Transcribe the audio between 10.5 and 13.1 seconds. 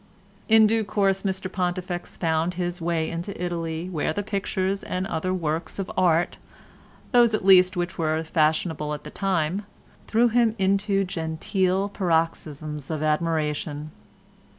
into genteel paroxysms of